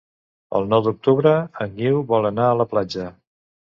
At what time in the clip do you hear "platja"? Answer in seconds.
2.73-3.11